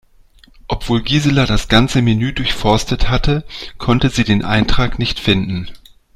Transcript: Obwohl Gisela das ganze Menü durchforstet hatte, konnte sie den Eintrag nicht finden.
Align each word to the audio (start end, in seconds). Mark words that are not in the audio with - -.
Obwohl 0.67 1.03
Gisela 1.03 1.45
das 1.45 1.67
ganze 1.67 2.01
Menü 2.01 2.33
durchforstet 2.33 3.07
hatte, 3.09 3.45
konnte 3.77 4.09
sie 4.09 4.23
den 4.23 4.43
Eintrag 4.43 4.97
nicht 4.97 5.19
finden. 5.19 5.69